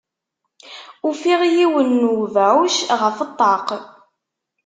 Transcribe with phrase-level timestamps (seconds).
[1.07, 3.67] Ufiɣ yiwen n webɛuc ɣef ṭṭaq.